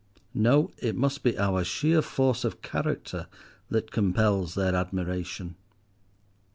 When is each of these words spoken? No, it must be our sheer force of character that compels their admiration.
No, 0.33 0.71
it 0.79 0.95
must 0.95 1.21
be 1.21 1.37
our 1.37 1.63
sheer 1.63 2.01
force 2.01 2.43
of 2.43 2.63
character 2.63 3.27
that 3.69 3.91
compels 3.91 4.55
their 4.55 4.73
admiration. 4.73 5.53